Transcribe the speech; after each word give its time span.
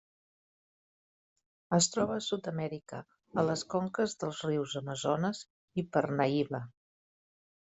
Es 1.77 1.87
troba 1.95 2.15
a 2.21 2.23
Sud-amèrica, 2.27 3.01
a 3.43 3.43
les 3.49 3.65
conques 3.75 4.17
dels 4.25 4.41
rius 4.51 4.75
Amazones 4.83 5.43
i 5.83 5.85
Parnaíba. 5.99 6.65